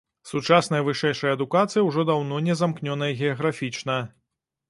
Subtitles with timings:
[0.29, 3.99] Сучасная вышэйшая адукацыя ўжо даўно не замкнёная геаграфічна.